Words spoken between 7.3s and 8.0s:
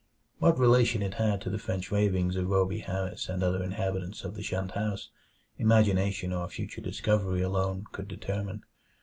alone